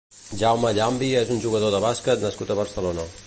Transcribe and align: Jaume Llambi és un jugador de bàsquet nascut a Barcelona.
Jaume 0.37 0.71
Llambi 0.77 1.09
és 1.19 1.31
un 1.37 1.43
jugador 1.45 1.75
de 1.77 1.83
bàsquet 1.85 2.27
nascut 2.27 2.55
a 2.57 2.61
Barcelona. 2.63 3.09